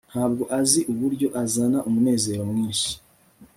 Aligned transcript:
ntabwo 0.11 0.43
azi 0.59 0.79
uburyo 0.91 1.27
azana 1.43 1.79
umunezero 1.87 2.41
mwinshi 2.51 2.91